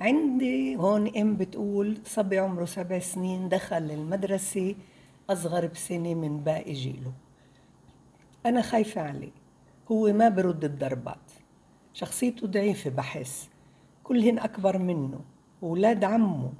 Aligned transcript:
عندي 0.00 0.76
هون 0.76 1.16
أم 1.16 1.36
بتقول 1.36 1.98
صبي 2.04 2.38
عمره 2.38 2.64
سبع 2.64 2.98
سنين 2.98 3.48
دخل 3.48 3.90
المدرسة 3.90 4.74
أصغر 5.30 5.66
بسنة 5.66 6.14
من 6.14 6.38
باقي 6.38 6.72
جيله. 6.72 7.12
أنا 8.46 8.62
خايفة 8.62 9.00
عليه. 9.00 9.30
هو 9.92 10.12
ما 10.12 10.28
برد 10.28 10.64
الضربات. 10.64 11.30
شخصيته 11.94 12.46
ضعيفة 12.46 12.90
بحس. 12.90 13.48
كلهن 14.04 14.38
أكبر 14.38 14.78
منه 14.78 15.20
وولاد 15.62 16.04
عمه. 16.04 16.52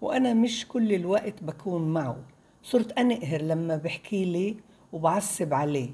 وأنا 0.00 0.34
مش 0.34 0.68
كل 0.68 0.92
الوقت 0.92 1.42
بكون 1.42 1.92
معه. 1.92 2.16
صرت 2.62 2.92
أنقهر 2.92 3.42
لما 3.42 3.76
بحكي 3.76 4.24
لي 4.24 4.56
وبعصب 4.92 5.54
عليه. 5.54 5.90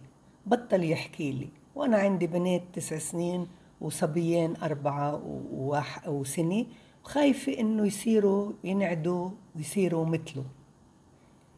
بطل 0.46 0.84
يحكي 0.84 1.32
لي. 1.32 1.48
وأنا 1.74 1.96
عندي 1.96 2.26
بنات 2.26 2.62
تسع 2.72 2.98
سنين 2.98 3.46
وصبيين 3.80 4.56
أربعة 4.56 5.22
وواحد 5.52 6.08
وسنة. 6.08 6.66
وخايفة 7.04 7.58
إنه 7.60 7.86
يصيروا 7.86 8.52
ينعدوا 8.64 9.30
ويصيروا 9.56 10.06
مثله. 10.06 10.44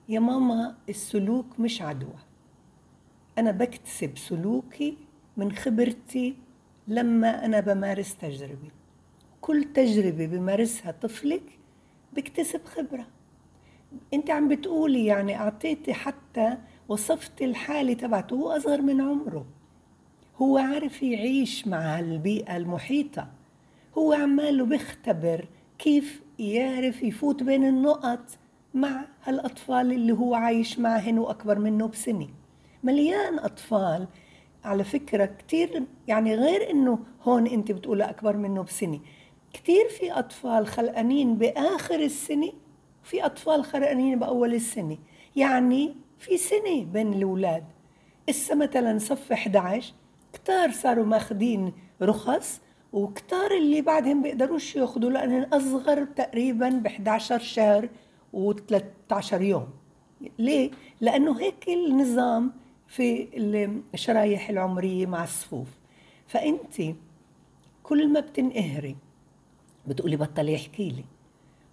يا 0.09 0.21
ماما 0.21 0.77
السلوك 0.89 1.61
مش 1.61 1.83
عدوى. 1.83 2.19
أنا 3.39 3.51
بكتسب 3.51 4.19
سلوكي 4.19 4.97
من 5.37 5.53
خبرتي 5.53 6.37
لما 6.89 7.45
أنا 7.45 7.61
بمارس 7.61 8.17
تجربة. 8.17 8.71
كل 9.41 9.65
تجربة 9.65 10.27
بمارسها 10.27 10.93
طفلك 10.93 11.59
بكتسب 12.13 12.65
خبرة. 12.65 13.07
أنت 14.15 14.31
عم 14.31 14.49
بتقولي 14.49 15.05
يعني 15.05 15.37
أعطيتي 15.37 15.95
حتى 15.95 16.59
وصفتي 16.89 17.45
الحالة 17.45 17.93
تبعته 17.93 18.35
هو 18.37 18.51
أصغر 18.51 18.83
من 18.83 19.01
عمره. 19.01 19.47
هو 20.37 20.59
عارف 20.59 21.03
يعيش 21.03 21.69
مع 21.69 21.99
البيئة 22.01 22.57
المحيطة. 22.57 23.31
هو 23.99 24.13
عماله 24.13 24.65
بيختبر 24.65 25.49
كيف 25.79 26.23
يعرف 26.39 27.03
يفوت 27.03 27.43
بين 27.43 27.67
النقط 27.67 28.25
مع 28.75 29.05
هالأطفال 29.25 29.93
اللي 29.93 30.13
هو 30.13 30.35
عايش 30.35 30.79
معهن 30.79 31.19
وأكبر 31.19 31.59
منه 31.59 31.89
بسنة. 31.89 32.29
مليان 32.83 33.39
أطفال. 33.39 34.09
على 34.65 34.85
فكرة 34.85 35.25
كتير 35.25 35.83
يعني 36.09 36.35
غير 36.35 36.71
إنه 36.71 36.99
هون 37.23 37.47
أنت 37.47 37.73
بتقولي 37.73 38.05
أكبر 38.05 38.37
منه 38.37 38.63
بسنة. 38.63 39.01
كتير 39.53 39.89
في 39.89 40.13
أطفال 40.13 40.67
خلقانين 40.67 41.35
بآخر 41.35 42.01
السنة 42.01 42.53
وفي 43.05 43.27
أطفال 43.27 43.65
خلقانين 43.65 44.19
بأول 44.19 44.55
السنة. 44.55 44.99
يعني 45.37 45.95
في 46.19 46.37
سنة 46.37 46.85
بين 46.85 47.13
الأولاد. 47.13 47.65
إسا 48.31 48.55
مثلا 48.55 48.99
صف 48.99 49.33
11 49.33 49.95
كتار 50.33 50.71
صاروا 50.71 51.05
ماخدين 51.07 51.73
رخص 52.03 52.61
وكتار 52.95 53.51
اللي 53.51 53.81
بعدهم 53.81 54.23
بيقدروش 54.23 54.77
ياخدوا 54.77 55.11
لأنهم 55.11 55.43
أصغر 55.43 56.05
تقريبا 56.05 56.69
ب 56.69 56.87
11 56.87 57.39
شهر 57.39 57.89
و13 58.35 59.33
يوم. 59.33 59.67
ليه؟ 60.39 60.71
لأنه 61.01 61.41
هيك 61.41 61.69
النظام 61.69 62.53
في 62.89 63.29
الشرايح 63.95 64.51
العمرية 64.51 65.07
مع 65.07 65.25
الصفوف. 65.25 65.69
فأنت 66.27 66.97
كل 67.83 68.09
ما 68.09 68.21
بتنقهري 68.21 68.97
بتقولي 69.87 70.17
بطل 70.17 70.49
يحكي 70.49 70.89
لي. 70.89 71.05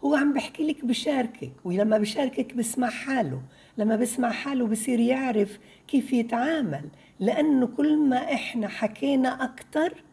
هو 0.03 0.15
عم 0.15 0.33
بحكي 0.33 0.67
لك 0.67 0.85
بشاركك 0.85 1.51
ولما 1.65 1.97
بشاركك 1.97 2.53
بسمع 2.53 2.89
حاله. 2.89 3.41
لما 3.77 3.95
بسمع 3.95 4.31
حاله 4.31 4.67
بصير 4.67 4.99
يعرف 4.99 5.59
كيف 5.87 6.13
يتعامل. 6.13 6.89
لأنه 7.19 7.67
كل 7.67 7.97
ما 7.97 8.33
إحنا 8.33 8.67
حكينا 8.67 9.43
أكتر 9.43 10.03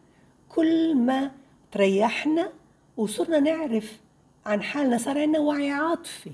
كل 0.49 0.95
ما 0.95 1.31
تريحنا 1.71 2.51
وصرنا 2.97 3.39
نعرف 3.39 3.99
عن 4.45 4.61
حالنا 4.63 4.97
صار 4.97 5.17
عندنا 5.19 5.39
وعي 5.39 5.71
عاطفي. 5.71 6.31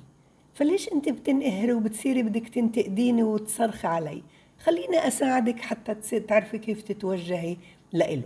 فليش 0.54 0.92
أنت 0.92 1.10
بتنقهري 1.10 1.74
وبتصيري 1.74 2.24
بدك 2.24 2.50
تنتقديني 2.50 3.24
وتصرخي 3.24 3.88
علي؟ 3.88 4.24
خليني 4.60 5.08
أساعدك 5.08 5.60
حتى 5.60 6.20
تعرفي 6.20 6.58
كيف 6.58 6.82
تتوجهي 6.82 7.58
لإله 7.94 8.24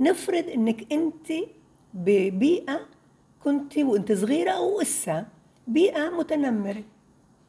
نفرض 0.00 0.48
إنك 0.48 0.92
أنت 0.92 1.32
ببيئة 1.94 2.80
كنت 3.44 3.78
وأنت 3.78 4.12
صغيرة 4.12 4.50
أو 4.50 4.80
اسا 4.80 5.26
بيئة 5.66 6.10
متنمرة. 6.10 6.82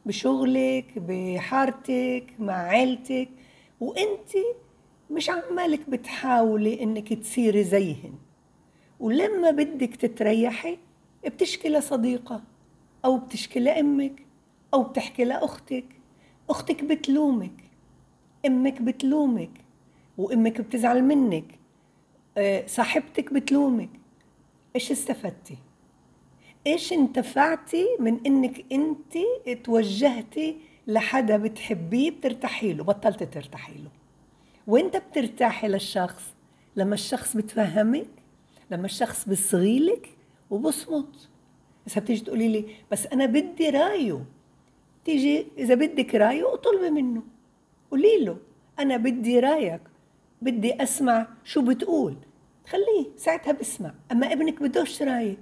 بشغلك 0.06 0.98
بحارتك 0.98 2.26
مع 2.38 2.54
عيلتك 2.54 3.28
وأنت 3.80 4.30
مش 5.10 5.30
عمالك 5.30 5.90
بتحاولي 5.90 6.82
إنك 6.82 7.12
تصيري 7.12 7.64
زيهن. 7.64 8.12
ولما 9.00 9.50
بدك 9.50 9.96
تتريحي 9.96 10.78
بتشكي 11.26 11.68
لصديقة 11.68 12.42
أو 13.04 13.18
بتشكي 13.18 13.60
لأمك 13.60 14.26
أو 14.74 14.82
بتحكي 14.82 15.24
لأختك. 15.24 15.84
أختك 16.50 16.84
بتلومك 16.84 17.64
أمك 18.46 18.82
بتلومك 18.82 19.50
وأمك 20.18 20.60
بتزعل 20.60 21.02
منك. 21.04 21.58
آه، 22.38 22.66
صاحبتك 22.66 23.32
بتلومك. 23.32 23.88
إيش 24.76 24.92
استفدتي؟ 24.92 25.56
إيش 26.66 26.92
انتفعتي 26.92 27.86
من 28.00 28.20
إنك 28.26 28.64
أنت 28.72 29.18
توجهتي 29.64 30.56
لحدا 30.86 31.36
بتحبيه 31.36 32.10
بترتاحي 32.10 32.72
له 32.72 32.84
بطلتي 32.84 33.26
ترتاحي 33.26 33.74
له؟ 33.74 33.90
وانت 34.66 34.96
بترتاحي 34.96 35.68
للشخص؟ 35.68 36.34
لما 36.76 36.94
الشخص 36.94 37.36
بتفهمك 37.36 38.08
لما 38.70 38.86
الشخص 38.86 39.28
بيصغيلك 39.28 40.08
وبصمت. 40.50 41.28
إذا 41.88 42.00
بتيجي 42.00 42.20
تقولي 42.24 42.48
لي 42.48 42.64
بس 42.92 43.06
أنا 43.06 43.26
بدي 43.26 43.70
رأيه. 43.70 44.24
تيجي 45.04 45.46
إذا 45.58 45.74
بدك 45.74 46.14
رأيه 46.14 46.54
اطلبي 46.54 46.90
منه. 46.90 47.22
قولي 47.90 48.24
له 48.24 48.36
أنا 48.78 48.96
بدي 48.96 49.40
رأيك 49.40 49.80
بدي 50.42 50.82
أسمع 50.82 51.28
شو 51.44 51.62
بتقول. 51.62 52.16
خليه 52.66 53.06
ساعتها 53.16 53.52
بسمع 53.52 53.94
أما 54.12 54.32
ابنك 54.32 54.62
بدوش 54.62 55.02
رأيك. 55.02 55.38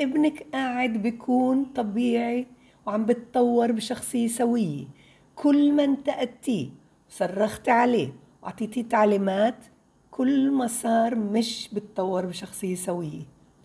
ابنك 0.00 0.46
قاعد 0.52 0.92
بيكون 0.92 1.64
طبيعي 1.64 2.46
وعم 2.86 3.06
بتطور 3.06 3.72
بشخصية 3.72 4.28
سوية. 4.28 4.84
كل 5.36 5.72
ما 5.72 5.84
انتقدتيه 5.84 6.68
وصرخت 7.10 7.68
عليه 7.68 8.12
وعطيتيه 8.42 8.82
تعليمات 8.82 9.56
كل 10.10 10.50
ما 10.50 10.66
صار 10.66 11.14
مش 11.14 11.68
بتطور 11.72 12.26
بشخصية 12.26 12.74
سوية. 12.74 13.22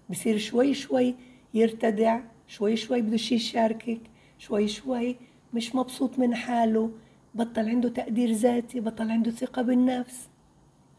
بصير 0.10 0.38
شوي 0.38 0.74
شوي 0.74 1.16
يرتدع 1.54 2.20
شوي 2.48 2.76
شوي 2.76 3.02
بده 3.02 3.18
شي 3.18 3.36
يشاركك 3.36 4.02
شوي 4.38 4.68
شوي 4.68 5.16
مش 5.54 5.76
مبسوط 5.76 6.20
من 6.20 6.36
حاله. 6.36 6.92
بطل 7.36 7.70
عنده 7.70 7.90
تقدير 7.90 8.32
ذاتي 8.32 8.80
بطل 8.80 9.12
عنده 9.12 9.32
ثقة 9.32 9.62
بالنفس. 9.62 10.30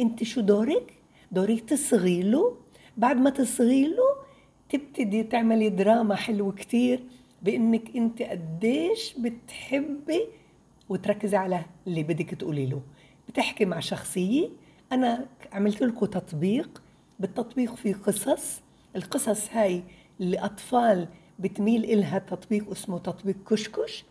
أنت 0.01 0.25
شو 0.25 0.41
دورك؟ 0.41 0.93
دورك 1.33 1.61
تصغي 1.61 2.23
له 2.23 2.57
بعد 2.97 3.17
ما 3.17 3.31
تصغي 3.31 3.89
له 3.89 4.27
تبتدي 4.69 5.23
تعملي 5.23 5.69
دراما 5.69 6.15
حلوة 6.15 6.53
كتير 6.53 7.03
بإنك 7.43 7.97
أنت 7.97 8.23
قديش 8.23 9.15
بتحبي 9.19 10.27
وتركزي 10.89 11.37
على 11.37 11.65
اللي 11.87 12.03
بدك 12.03 12.31
تقولي 12.31 12.67
له. 12.67 12.81
بتحكي 13.29 13.65
مع 13.65 13.81
شخصية. 13.81 14.49
أنا 14.93 15.27
عملت 15.53 15.83
لكم 15.83 16.07
تطبيق 16.07 16.83
بالتطبيق 17.21 17.75
في 17.75 17.93
قصص. 17.93 18.61
القصص 18.97 19.51
هاي 19.53 19.83
الأطفال 20.21 21.09
بتميل 21.39 21.85
إلها 21.85 22.19
تطبيق 22.19 22.71
اسمه 22.71 22.99
تطبيق 22.99 23.37
كشكش. 23.51 24.05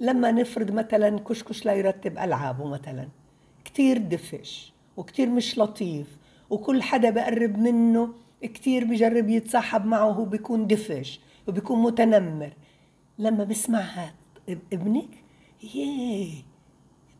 لما 0.00 0.32
نفرض 0.32 0.70
مثلا 0.70 1.18
كشكش 1.18 1.66
لا 1.66 1.72
يرتب 1.74 2.18
ألعابه 2.18 2.64
مثلا. 2.68 3.08
كتير 3.64 3.98
دفش 3.98 4.72
وكتير 4.96 5.28
مش 5.28 5.58
لطيف 5.58 6.16
وكل 6.50 6.82
حدا 6.82 7.10
بقرب 7.10 7.58
منه 7.58 8.14
كتير 8.42 8.84
بجرب 8.84 9.28
يتصاحب 9.28 9.86
معه 9.86 10.06
وهو 10.06 10.24
بيكون 10.24 10.66
دفش 10.66 11.20
وبيكون 11.48 11.82
متنمر. 11.82 12.52
لما 13.18 13.44
بسمعها 13.44 14.14
ابنك 14.72 15.08
ياه 15.74 16.32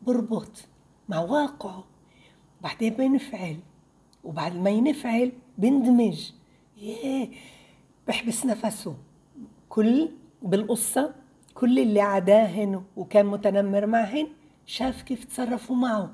بربط. 0.01 0.67
مع 1.09 1.19
واقعه. 1.19 1.83
بعدين 2.61 2.93
بينفعل 2.93 3.59
وبعد 4.23 4.55
ما 4.55 4.69
ينفعل 4.69 5.31
بيندمج 5.57 6.31
ياه! 6.77 7.27
بحبس 8.07 8.45
نفسه. 8.45 8.95
كل 9.69 10.09
بالقصة 10.41 11.13
كل 11.53 11.79
اللي 11.79 12.01
عداهن 12.01 12.83
وكان 12.95 13.25
متنمر 13.25 13.85
معهن 13.85 14.27
شاف 14.65 15.01
كيف 15.01 15.23
تصرفوا 15.23 15.75
معه. 15.75 16.13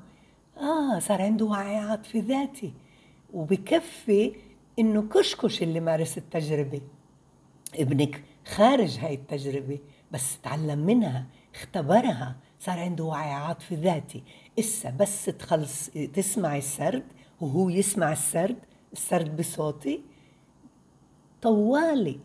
آه 0.56 0.98
صار 0.98 1.22
عنده 1.22 1.44
وعي 1.44 1.76
عاطفي 1.76 2.20
ذاتي. 2.20 2.72
وبكفي 3.32 4.32
إنه 4.78 5.02
كشكش 5.02 5.62
اللي 5.62 5.80
مارس 5.80 6.18
التجربة. 6.18 6.80
ابنك 7.74 8.24
خارج 8.46 8.98
هاي 8.98 9.14
التجربة 9.14 9.78
بس 10.10 10.40
تعلم 10.40 10.78
منها 10.78 11.26
اختبرها. 11.54 12.36
صار 12.60 12.78
عنده 12.78 13.04
وعي 13.04 13.32
عاطفي 13.32 13.74
ذاتي. 13.74 14.22
إسا 14.58 14.90
بس 14.90 15.24
تخلص 15.24 15.90
تسمع 15.90 16.56
السرد 16.56 17.04
وهو 17.40 17.68
يسمع 17.68 18.12
السرد 18.12 18.58
السرد 18.92 19.36
بصوتي. 19.36 20.00
طوالي 21.42 22.20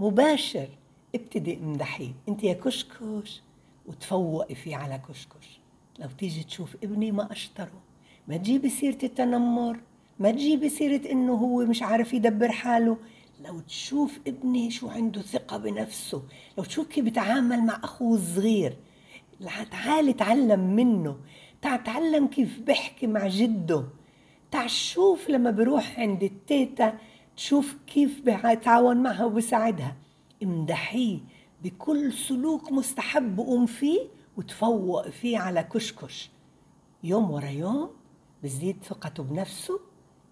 مباشر 0.00 0.68
ابتدي 1.14 1.58
امدحيه 1.58 2.12
أنت 2.28 2.44
يا 2.44 2.52
كشكش 2.52 3.42
وتفوقي 3.86 4.54
فيه 4.54 4.76
على 4.76 5.00
كشكش. 5.08 5.60
لو 5.98 6.08
تيجي 6.18 6.42
تشوف 6.42 6.76
ابني 6.84 7.12
ما 7.12 7.32
اشطره 7.32 7.82
ما 8.28 8.36
تجيبي 8.36 8.68
سيرة 8.68 8.98
التنمر 9.02 9.80
ما 10.18 10.30
تجيبي 10.30 10.68
سيرة 10.68 11.12
إنه 11.12 11.32
هو 11.32 11.64
مش 11.64 11.82
عارف 11.82 12.14
يدبر 12.14 12.52
حاله. 12.52 12.96
لو 13.44 13.60
تشوف 13.60 14.18
ابني 14.26 14.70
شو 14.70 14.88
عنده 14.88 15.22
ثقة 15.22 15.56
بنفسه 15.56 16.22
لو 16.58 16.64
تشوف 16.64 16.86
كيف 16.86 17.04
بيتعامل 17.04 17.60
مع 17.60 17.80
أخوه 17.84 18.16
الصغير. 18.16 18.76
تعالي 19.70 20.12
تعلم 20.12 20.60
منه. 20.76 21.16
تعلم 21.74 22.26
كيف 22.26 22.60
بحكي 22.60 23.06
مع 23.06 23.28
جده. 23.28 23.84
تعال 24.50 24.70
شوف 24.70 25.30
لما 25.30 25.50
بروح 25.50 26.00
عند 26.00 26.22
التيتا 26.22 26.98
تشوف 27.36 27.76
كيف 27.86 28.20
بيتعاون 28.20 28.96
معها 29.02 29.24
وبساعدها 29.24 29.96
امدحيه 30.42 31.18
بكل 31.62 32.12
سلوك 32.12 32.72
مستحب 32.72 33.38
وقوم 33.38 33.66
فيه 33.66 34.00
وتفوق 34.36 35.08
فيه 35.08 35.38
على 35.38 35.62
كشكش. 35.62 36.30
يوم 37.04 37.30
ورا 37.30 37.48
يوم 37.48 37.90
بزيد 38.42 38.76
ثقته 38.84 39.22
بنفسه 39.22 39.80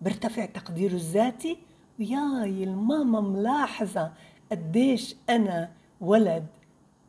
بيرتفع 0.01 0.47
تقديره 0.47 0.95
الذاتي. 0.95 1.59
وياي 1.99 2.65
الماما 2.65 3.21
ملاحظة 3.21 4.13
قديش 4.51 5.17
أنا 5.31 5.71
ولد 6.01 6.47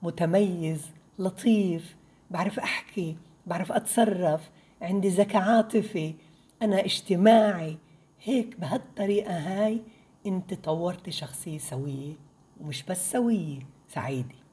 متميز 0.02 0.82
لطيف. 1.20 1.96
بعرف 2.32 2.60
أحكي 2.60 3.16
بعرف 3.46 3.72
أتصرف 3.72 4.50
عندي 4.82 5.10
ذكاء 5.10 5.42
عاطفي 5.42 6.14
أنا 6.62 6.86
اجتماعي. 6.86 7.78
هيك 8.24 8.60
بهالطريقة 8.60 9.38
هاي 9.38 9.82
أنت 10.26 10.54
طورتي 10.54 11.12
شخصية 11.12 11.58
سوية 11.58 12.14
ومش 12.62 12.84
بس 12.84 13.12
سوية 13.12 13.60
سعيدة. 13.88 14.45